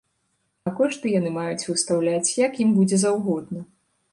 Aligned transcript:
А 0.69 0.71
кошты 0.77 1.11
яны 1.19 1.33
маюць 1.35 1.67
выстаўляць 1.73 2.33
як 2.47 2.59
ім 2.65 2.73
будзе 2.79 2.97
заўгодна. 3.07 3.59